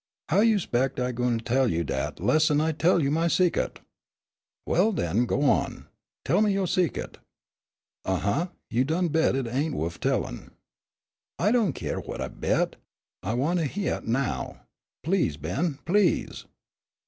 [0.29, 3.81] "How you 'spec' I gwine tell you dat less'n I tell you my sec'ut?"
[4.65, 5.89] "Well, den, go on
[6.25, 7.19] tell me yo' sec'ut."
[8.03, 8.47] "Huh uh.
[8.71, 10.49] You done bet it ain' wuff tellin'."
[11.37, 12.77] "I don't keer what I bet.
[13.21, 14.61] I wan' to hyeah it now.
[15.03, 16.45] Please, Ben, please!"